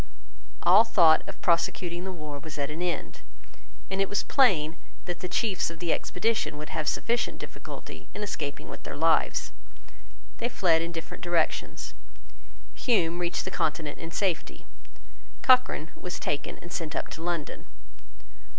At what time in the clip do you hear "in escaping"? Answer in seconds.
8.11-8.67